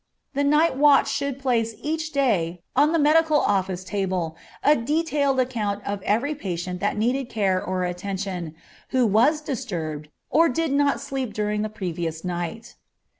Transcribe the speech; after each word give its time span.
The 0.33 0.43
night 0.43 0.77
watch 0.77 1.07
should 1.11 1.37
place 1.37 1.75
each 1.83 2.11
day 2.11 2.63
on 2.75 2.91
the 2.91 2.97
medical 2.97 3.39
office 3.39 3.83
table, 3.83 4.35
a 4.63 4.75
detailed 4.75 5.39
account 5.39 5.83
of 5.85 6.01
every 6.01 6.33
patient 6.33 6.79
that 6.79 6.97
needed 6.97 7.29
care 7.29 7.63
or 7.63 7.83
attention, 7.83 8.55
who 8.89 9.05
was 9.05 9.41
disturbed, 9.41 10.09
or 10.31 10.49
did 10.49 10.71
not 10.73 11.01
sleep 11.01 11.35
during 11.35 11.61
the 11.61 11.69
previous 11.69 12.23
night. 12.25 12.73